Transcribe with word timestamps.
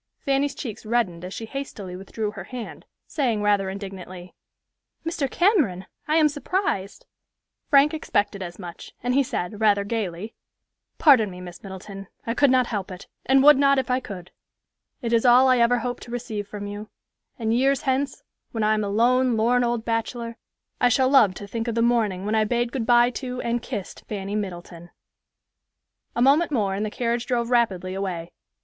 Fanny's 0.17 0.55
cheeks 0.55 0.83
reddened 0.83 1.23
as 1.23 1.31
she 1.31 1.45
hastily 1.45 1.95
withdrew 1.95 2.31
her 2.31 2.45
hand, 2.45 2.85
saying 3.05 3.43
rather 3.43 3.69
indignantly, 3.69 4.33
"Mr. 5.05 5.29
Cameron, 5.29 5.85
I 6.07 6.15
am 6.15 6.27
surprised!" 6.27 7.05
Frank 7.69 7.93
expected 7.93 8.41
as 8.41 8.57
much, 8.57 8.95
and 9.03 9.13
he 9.13 9.21
said, 9.21 9.61
rather 9.61 9.83
gayly, 9.83 10.33
"Pardon 10.97 11.29
me, 11.29 11.39
Miss 11.39 11.61
Middleton, 11.61 12.07
I 12.25 12.33
could 12.33 12.49
not 12.49 12.65
help 12.65 12.89
it, 12.89 13.05
and 13.27 13.43
would 13.43 13.59
not 13.59 13.77
if 13.77 13.91
I 13.91 13.99
could. 13.99 14.31
It 15.03 15.13
is 15.13 15.23
all 15.23 15.47
I 15.47 15.59
ever 15.59 15.77
hope 15.77 15.99
to 15.99 16.09
receive 16.09 16.47
from 16.47 16.65
you; 16.65 16.89
and 17.37 17.53
years 17.53 17.83
hence, 17.83 18.23
when 18.53 18.63
I 18.63 18.73
am 18.73 18.83
a 18.83 18.89
lone, 18.89 19.37
lorn 19.37 19.63
old 19.63 19.85
bachelor, 19.85 20.35
I 20.79 20.89
shall 20.89 21.09
love 21.09 21.35
to 21.35 21.45
think 21.47 21.67
of 21.67 21.75
the 21.75 21.83
morning 21.83 22.25
when 22.25 22.33
I 22.33 22.43
bade 22.43 22.71
good 22.71 22.87
by 22.87 23.11
to 23.11 23.39
and 23.41 23.61
kissed 23.61 24.03
Fanny 24.07 24.35
Middleton." 24.35 24.89
A 26.15 26.23
moment 26.23 26.49
more 26.51 26.73
and 26.73 26.83
the 26.83 26.89
carriage 26.89 27.27
drove 27.27 27.51
rapidly 27.51 27.93
away. 27.93 28.31